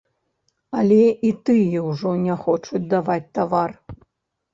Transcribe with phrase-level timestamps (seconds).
[0.83, 0.95] Але
[1.29, 3.71] і тыя ўжо не хочуць даваць тавар.